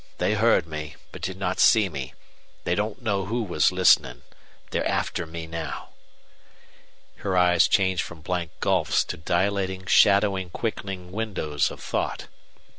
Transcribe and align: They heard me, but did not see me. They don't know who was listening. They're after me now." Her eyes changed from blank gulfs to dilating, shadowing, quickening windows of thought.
They 0.17 0.33
heard 0.33 0.65
me, 0.65 0.95
but 1.11 1.21
did 1.21 1.37
not 1.37 1.59
see 1.59 1.87
me. 1.87 2.15
They 2.63 2.73
don't 2.73 3.03
know 3.03 3.25
who 3.25 3.43
was 3.43 3.71
listening. 3.71 4.23
They're 4.71 4.83
after 4.87 5.27
me 5.27 5.45
now." 5.45 5.89
Her 7.17 7.37
eyes 7.37 7.67
changed 7.67 8.01
from 8.01 8.21
blank 8.21 8.49
gulfs 8.61 9.03
to 9.03 9.15
dilating, 9.15 9.85
shadowing, 9.85 10.49
quickening 10.49 11.11
windows 11.11 11.69
of 11.69 11.83
thought. 11.83 12.25